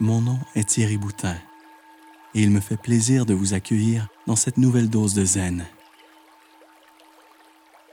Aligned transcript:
Mon 0.00 0.22
nom 0.22 0.38
est 0.54 0.66
Thierry 0.66 0.96
Boutin 0.96 1.36
et 2.34 2.40
il 2.40 2.50
me 2.50 2.60
fait 2.60 2.78
plaisir 2.78 3.26
de 3.26 3.34
vous 3.34 3.52
accueillir 3.52 4.08
dans 4.26 4.34
cette 4.34 4.56
nouvelle 4.56 4.88
dose 4.88 5.12
de 5.12 5.26
zen. 5.26 5.66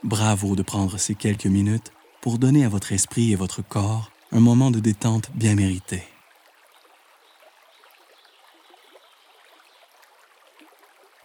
Bravo 0.06 0.56
de 0.56 0.62
prendre 0.62 0.98
ces 0.98 1.16
quelques 1.16 1.48
minutes 1.48 1.92
pour 2.22 2.40
donner 2.40 2.64
à 2.64 2.70
votre 2.70 2.94
esprit 2.94 3.34
et 3.34 3.36
votre 3.36 3.62
corps 3.62 4.10
un 4.32 4.40
moment 4.40 4.72
de 4.72 4.80
détente 4.80 5.32
bien 5.36 5.56
mérité. 5.56 6.02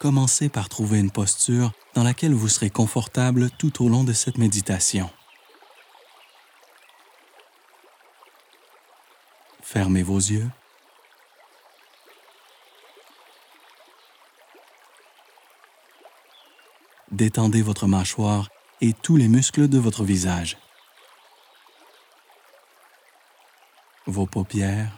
Commencez 0.00 0.48
par 0.48 0.68
trouver 0.68 0.98
une 0.98 1.12
posture 1.12 1.70
dans 1.94 2.02
laquelle 2.02 2.34
vous 2.34 2.48
serez 2.48 2.70
confortable 2.70 3.50
tout 3.56 3.84
au 3.84 3.88
long 3.88 4.02
de 4.02 4.12
cette 4.12 4.36
méditation. 4.36 5.08
Fermez 9.62 10.02
vos 10.02 10.18
yeux. 10.18 10.50
Détendez 17.12 17.60
votre 17.60 17.86
mâchoire 17.86 18.48
et 18.80 18.94
tous 18.94 19.18
les 19.18 19.28
muscles 19.28 19.68
de 19.68 19.78
votre 19.78 20.02
visage. 20.02 20.56
Vos 24.06 24.24
paupières. 24.24 24.96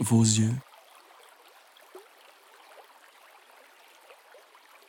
Vos 0.00 0.22
yeux. 0.22 0.54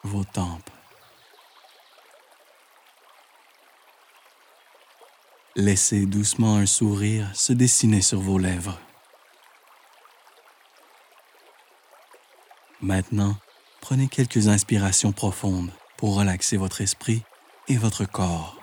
Vos 0.03 0.23
tempes. 0.23 0.71
Laissez 5.55 6.07
doucement 6.07 6.55
un 6.55 6.65
sourire 6.65 7.29
se 7.35 7.53
dessiner 7.53 8.01
sur 8.01 8.19
vos 8.19 8.39
lèvres. 8.39 8.79
Maintenant, 12.87 13.35
prenez 13.81 14.07
quelques 14.07 14.47
inspirations 14.47 15.11
profondes 15.11 15.71
pour 15.97 16.15
relaxer 16.15 16.55
votre 16.55 16.79
esprit 16.79 17.21
et 17.67 17.75
votre 17.75 18.05
corps. 18.05 18.55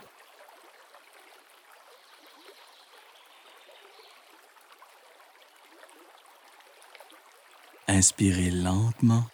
Inspirez 7.87 8.51
lentement 8.51 9.27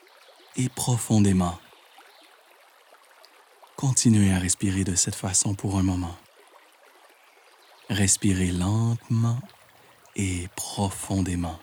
et 0.57 0.69
profondément. 0.69 1.57
Continuez 3.77 4.33
à 4.33 4.41
respirer 4.41 4.83
de 4.83 4.97
cette 4.97 5.15
façon 5.15 5.55
pour 5.55 5.79
un 5.79 5.85
moment. 5.85 6.17
Respirez 7.91 8.51
lentement 8.51 9.39
et 10.17 10.49
profondément. 10.57 11.61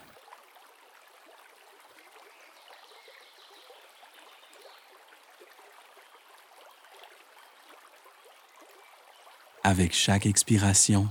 Avec 9.64 9.92
chaque 9.92 10.26
expiration, 10.26 11.08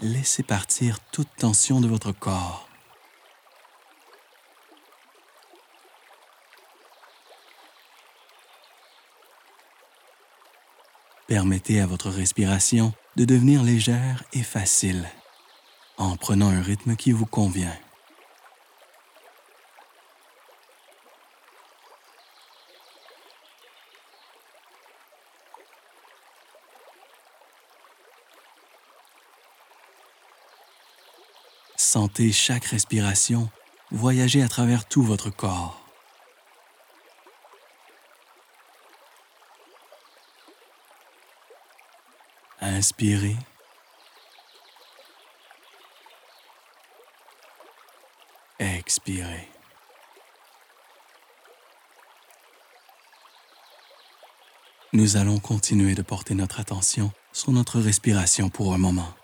laissez 0.00 0.42
partir 0.42 1.00
toute 1.12 1.28
tension 1.36 1.80
de 1.80 1.88
votre 1.88 2.12
corps. 2.12 2.68
Permettez 11.26 11.80
à 11.80 11.86
votre 11.86 12.08
respiration 12.08 12.94
de 13.16 13.26
devenir 13.26 13.62
légère 13.62 14.24
et 14.32 14.42
facile 14.42 15.06
en 15.98 16.16
prenant 16.16 16.48
un 16.48 16.62
rythme 16.62 16.96
qui 16.96 17.12
vous 17.12 17.26
convient. 17.26 17.76
Sentez 31.80 32.32
chaque 32.32 32.64
respiration 32.64 33.48
voyager 33.92 34.42
à 34.42 34.48
travers 34.48 34.84
tout 34.84 35.02
votre 35.02 35.30
corps. 35.30 35.80
Inspirez. 42.60 43.36
Expirez. 48.58 49.48
Nous 54.92 55.16
allons 55.16 55.38
continuer 55.38 55.94
de 55.94 56.02
porter 56.02 56.34
notre 56.34 56.58
attention 56.58 57.12
sur 57.32 57.52
notre 57.52 57.78
respiration 57.78 58.50
pour 58.50 58.74
un 58.74 58.78
moment. 58.78 59.17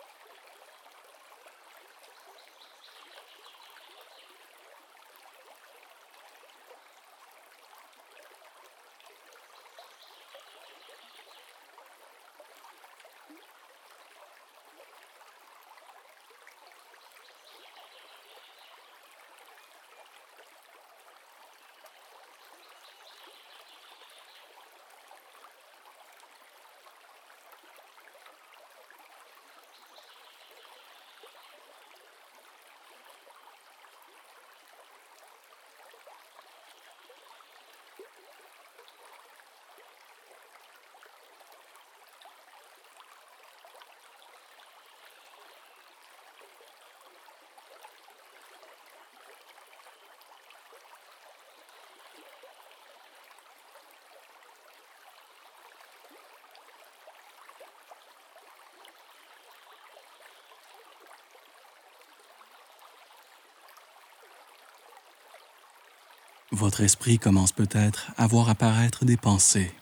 Votre 66.55 66.83
esprit 66.83 67.19
commence 67.19 67.53
peut-être 67.53 68.13
à 68.17 68.27
voir 68.27 68.49
apparaître 68.49 69.05
des 69.05 69.17
pensées. 69.17 69.75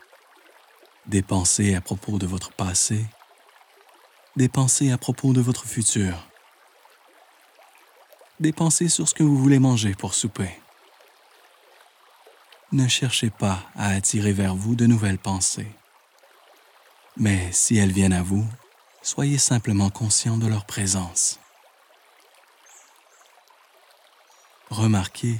Des 1.06 1.22
pensées 1.22 1.75
à 1.75 1.81
propos 1.81 2.19
de 2.19 2.27
votre 2.27 2.53
passé, 2.53 3.05
des 4.37 4.49
pensées 4.49 4.91
à 4.91 4.99
propos 4.99 5.32
de 5.32 5.41
votre 5.41 5.66
futur, 5.66 6.27
des 8.41 8.53
pensées 8.53 8.88
sur 8.88 9.09
ce 9.09 9.15
que 9.15 9.22
vous 9.22 9.37
voulez 9.37 9.59
manger 9.59 9.94
pour 9.94 10.15
souper. 10.15 10.50
Ne 12.71 12.88
cherchez 12.88 13.31
pas 13.31 13.59
à 13.75 13.88
attirer 13.88 14.32
vers 14.32 14.55
vous 14.55 14.75
de 14.75 14.87
nouvelles 14.87 15.19
pensées. 15.19 15.70
Mais 17.17 17.52
si 17.52 17.76
elles 17.76 17.93
viennent 17.93 18.14
à 18.14 18.23
vous, 18.23 18.47
soyez 19.02 19.37
simplement 19.37 19.91
conscient 19.91 20.38
de 20.38 20.47
leur 20.47 20.64
présence. 20.64 21.38
Remarquez 24.70 25.38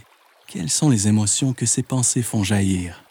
quelles 0.53 0.69
sont 0.69 0.91
les 0.91 1.09
émotions 1.09 1.55
que 1.55 1.65
ces 1.65 1.83
pensées 1.83 2.21
font 2.21 2.45
jaillir? 2.45 3.03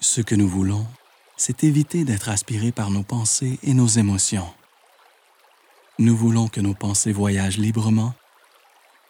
Ce 0.00 0.20
que 0.20 0.34
nous 0.34 0.48
voulons, 0.48 0.84
c'est 1.36 1.62
éviter 1.62 2.04
d'être 2.04 2.28
aspirés 2.28 2.72
par 2.72 2.90
nos 2.90 3.04
pensées 3.04 3.60
et 3.62 3.74
nos 3.74 3.86
émotions. 3.86 4.52
Nous 6.00 6.16
voulons 6.16 6.48
que 6.48 6.60
nos 6.60 6.74
pensées 6.74 7.12
voyagent 7.12 7.58
librement, 7.58 8.12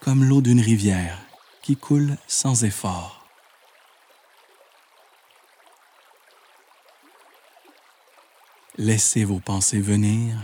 comme 0.00 0.24
l'eau 0.24 0.42
d'une 0.42 0.60
rivière 0.60 1.18
qui 1.62 1.74
coule 1.74 2.18
sans 2.26 2.62
effort. 2.64 3.26
Laissez 8.76 9.24
vos 9.24 9.40
pensées 9.40 9.80
venir 9.80 10.36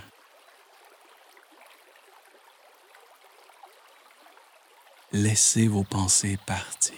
Laissez 5.15 5.69
vos 5.69 5.85
pensées 5.85 6.39
partir. 6.47 6.97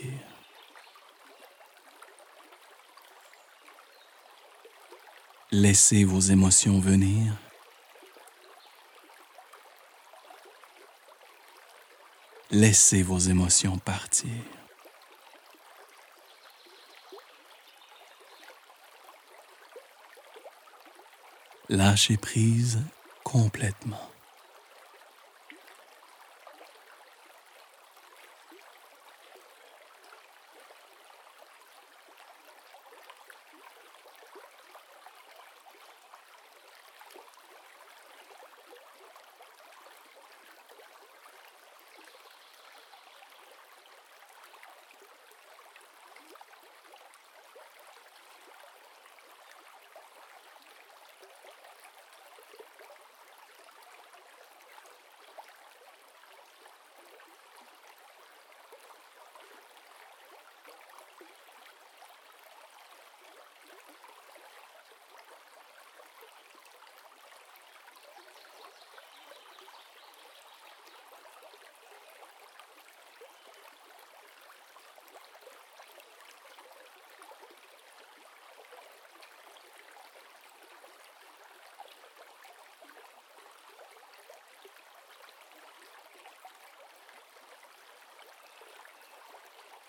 Laissez 5.51 6.05
vos 6.05 6.21
émotions 6.21 6.79
venir. 6.79 7.37
Laissez 12.53 13.03
vos 13.03 13.19
émotions 13.19 13.79
partir. 13.79 14.31
Lâchez 21.69 22.17
prise 22.17 22.81
complètement. 23.25 24.14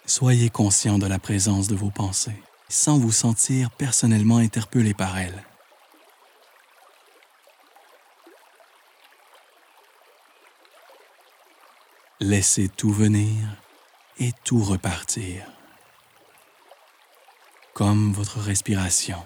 Soyez 0.07 0.49
conscient 0.49 0.99
de 0.99 1.07
la 1.07 1.17
présence 1.17 1.67
de 1.67 1.75
vos 1.75 1.89
pensées 1.89 2.41
sans 2.69 2.99
vous 2.99 3.11
sentir 3.11 3.71
personnellement 3.71 4.37
interpellé 4.37 4.93
par 4.93 5.17
elles. 5.17 5.43
Laissez 12.19 12.69
tout 12.69 12.91
venir 12.91 13.49
et 14.19 14.31
tout 14.43 14.63
repartir, 14.63 15.43
comme 17.73 18.13
votre 18.13 18.39
respiration. 18.39 19.23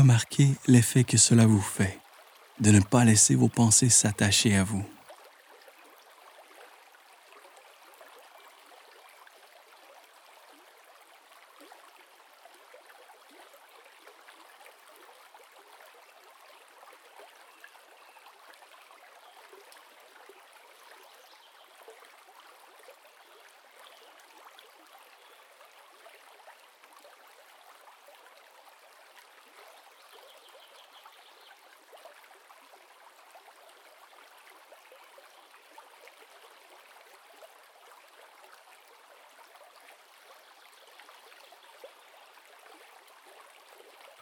Remarquez 0.00 0.54
l'effet 0.66 1.04
que 1.04 1.18
cela 1.18 1.44
vous 1.44 1.60
fait 1.60 1.98
de 2.58 2.70
ne 2.70 2.80
pas 2.80 3.04
laisser 3.04 3.34
vos 3.34 3.48
pensées 3.48 3.90
s'attacher 3.90 4.56
à 4.56 4.64
vous. 4.64 4.82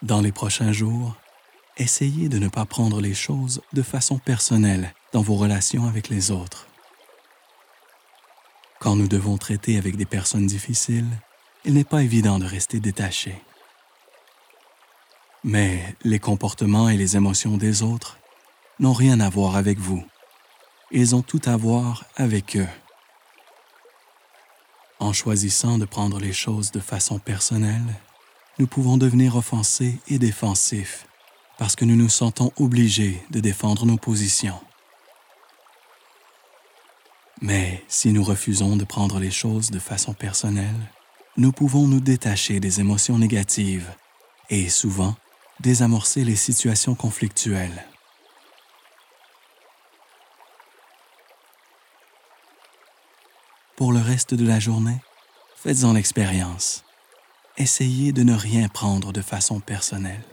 Dans 0.01 0.21
les 0.21 0.31
prochains 0.31 0.71
jours, 0.71 1.17
essayez 1.75 2.29
de 2.29 2.39
ne 2.39 2.47
pas 2.47 2.65
prendre 2.65 3.01
les 3.01 3.13
choses 3.13 3.61
de 3.73 3.81
façon 3.81 4.17
personnelle 4.17 4.93
dans 5.11 5.21
vos 5.21 5.35
relations 5.35 5.87
avec 5.87 6.07
les 6.07 6.31
autres. 6.31 6.67
Quand 8.79 8.95
nous 8.95 9.09
devons 9.09 9.37
traiter 9.37 9.77
avec 9.77 9.97
des 9.97 10.05
personnes 10.05 10.47
difficiles, 10.47 11.09
il 11.65 11.73
n'est 11.73 11.83
pas 11.83 12.01
évident 12.01 12.39
de 12.39 12.45
rester 12.45 12.79
détaché. 12.79 13.41
Mais 15.43 15.95
les 16.03 16.19
comportements 16.19 16.87
et 16.87 16.95
les 16.95 17.17
émotions 17.17 17.57
des 17.57 17.83
autres 17.83 18.19
n'ont 18.79 18.93
rien 18.93 19.19
à 19.19 19.29
voir 19.29 19.57
avec 19.57 19.79
vous. 19.79 20.05
Ils 20.91 21.13
ont 21.13 21.21
tout 21.21 21.41
à 21.43 21.57
voir 21.57 22.05
avec 22.15 22.55
eux. 22.55 22.69
En 24.99 25.11
choisissant 25.11 25.77
de 25.77 25.85
prendre 25.85 26.19
les 26.19 26.33
choses 26.33 26.71
de 26.71 26.79
façon 26.79 27.19
personnelle, 27.19 27.95
nous 28.59 28.67
pouvons 28.67 28.97
devenir 28.97 29.37
offensés 29.37 29.99
et 30.09 30.19
défensifs 30.19 31.07
parce 31.57 31.75
que 31.75 31.85
nous 31.85 31.95
nous 31.95 32.09
sentons 32.09 32.51
obligés 32.57 33.23
de 33.31 33.39
défendre 33.39 33.85
nos 33.85 33.97
positions. 33.97 34.59
Mais 37.41 37.83
si 37.87 38.11
nous 38.11 38.23
refusons 38.23 38.75
de 38.75 38.83
prendre 38.83 39.19
les 39.19 39.31
choses 39.31 39.71
de 39.71 39.79
façon 39.79 40.13
personnelle, 40.13 40.91
nous 41.37 41.53
pouvons 41.53 41.87
nous 41.87 42.01
détacher 42.01 42.59
des 42.59 42.81
émotions 42.81 43.17
négatives 43.17 43.89
et 44.49 44.67
souvent 44.67 45.15
désamorcer 45.61 46.25
les 46.25 46.35
situations 46.35 46.95
conflictuelles. 46.95 47.85
Pour 53.77 53.93
le 53.93 54.01
reste 54.01 54.33
de 54.33 54.45
la 54.45 54.59
journée, 54.59 54.99
faites-en 55.55 55.93
l'expérience 55.93 56.83
essayez 57.59 58.13
de 58.13 58.23
ne 58.23 58.33
rien 58.33 58.69
prendre 58.69 59.11
de 59.11 59.21
façon 59.21 59.59
personnelle. 59.59 60.23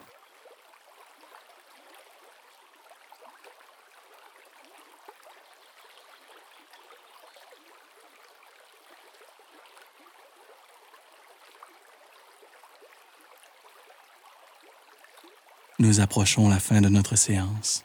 Nous 15.79 16.01
approchons 16.01 16.49
la 16.49 16.59
fin 16.59 16.81
de 16.81 16.89
notre 16.89 17.17
séance. 17.17 17.83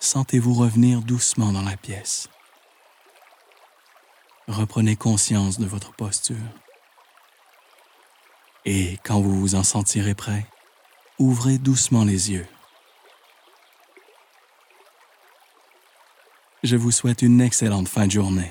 Sentez-vous 0.00 0.54
revenir 0.54 1.00
doucement 1.00 1.52
dans 1.52 1.62
la 1.62 1.76
pièce. 1.76 2.28
Reprenez 4.48 4.96
conscience 4.96 5.58
de 5.58 5.66
votre 5.66 5.92
posture. 5.92 6.36
Et 8.68 8.98
quand 9.04 9.20
vous 9.20 9.38
vous 9.38 9.54
en 9.54 9.62
sentirez 9.62 10.16
prêt, 10.16 10.44
ouvrez 11.20 11.56
doucement 11.56 12.04
les 12.04 12.32
yeux. 12.32 12.46
Je 16.64 16.74
vous 16.74 16.90
souhaite 16.90 17.22
une 17.22 17.40
excellente 17.40 17.88
fin 17.88 18.06
de 18.06 18.10
journée. 18.10 18.50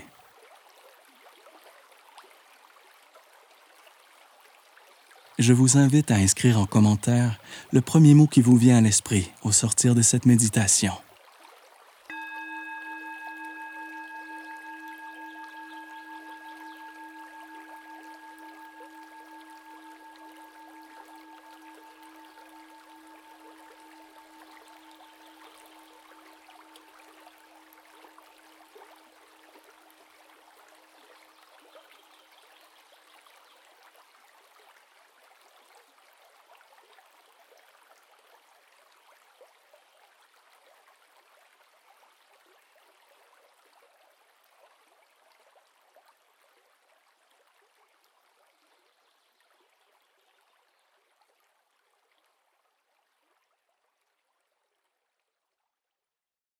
Je 5.38 5.51
vous 5.51 5.77
invite 5.77 6.12
à 6.12 6.15
inscrire 6.15 6.60
en 6.60 6.65
commentaire 6.65 7.41
le 7.74 7.81
premier 7.81 8.13
mot 8.13 8.25
qui 8.25 8.41
vous 8.41 8.55
vient 8.55 8.77
à 8.77 8.81
l'esprit 8.81 9.29
au 9.43 9.51
sortir 9.51 9.95
de 9.95 10.01
cette 10.01 10.25
méditation. 10.25 10.93